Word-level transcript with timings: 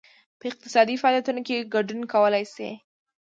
په 0.39 0.45
اقتصادي 0.51 0.95
فعالیتونو 1.01 1.41
کې 1.47 1.67
ګډون 1.73 2.01
کولای 2.13 2.43
شي. 2.53 2.69